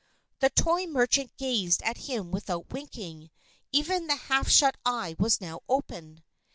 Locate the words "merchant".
0.87-1.37